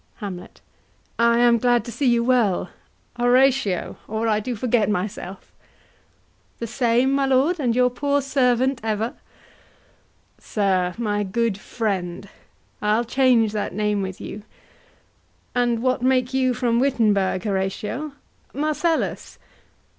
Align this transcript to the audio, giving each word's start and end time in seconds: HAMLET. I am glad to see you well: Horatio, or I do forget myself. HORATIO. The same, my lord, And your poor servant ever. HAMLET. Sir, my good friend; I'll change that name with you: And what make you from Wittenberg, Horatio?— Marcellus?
HAMLET. 0.15 0.61
I 1.19 1.37
am 1.41 1.59
glad 1.59 1.85
to 1.85 1.91
see 1.91 2.07
you 2.07 2.23
well: 2.23 2.71
Horatio, 3.17 3.97
or 4.07 4.27
I 4.27 4.39
do 4.39 4.55
forget 4.55 4.89
myself. 4.89 5.51
HORATIO. 5.53 6.57
The 6.57 6.65
same, 6.65 7.11
my 7.11 7.27
lord, 7.27 7.59
And 7.59 7.75
your 7.75 7.91
poor 7.91 8.19
servant 8.19 8.81
ever. 8.83 9.03
HAMLET. 9.09 9.19
Sir, 10.39 10.95
my 10.97 11.21
good 11.21 11.59
friend; 11.59 12.27
I'll 12.81 13.03
change 13.05 13.51
that 13.51 13.75
name 13.75 14.01
with 14.01 14.19
you: 14.19 14.41
And 15.53 15.83
what 15.83 16.01
make 16.01 16.33
you 16.33 16.55
from 16.55 16.79
Wittenberg, 16.79 17.43
Horatio?— 17.43 18.13
Marcellus? 18.55 19.37